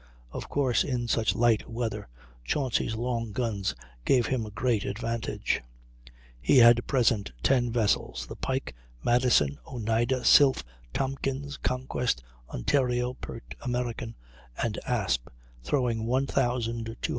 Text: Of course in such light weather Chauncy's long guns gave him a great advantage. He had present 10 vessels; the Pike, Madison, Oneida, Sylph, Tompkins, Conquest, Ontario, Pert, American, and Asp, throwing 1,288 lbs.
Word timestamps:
Of 0.31 0.49
course 0.49 0.83
in 0.83 1.07
such 1.07 1.35
light 1.35 1.69
weather 1.69 2.09
Chauncy's 2.43 2.95
long 2.95 3.31
guns 3.33 3.75
gave 4.03 4.25
him 4.25 4.47
a 4.47 4.49
great 4.49 4.83
advantage. 4.83 5.61
He 6.41 6.57
had 6.57 6.87
present 6.87 7.31
10 7.43 7.71
vessels; 7.71 8.25
the 8.25 8.35
Pike, 8.35 8.73
Madison, 9.03 9.59
Oneida, 9.71 10.25
Sylph, 10.25 10.63
Tompkins, 10.91 11.57
Conquest, 11.57 12.23
Ontario, 12.49 13.13
Pert, 13.13 13.53
American, 13.61 14.15
and 14.57 14.79
Asp, 14.87 15.29
throwing 15.61 16.07
1,288 16.07 16.99
lbs. 17.01 17.09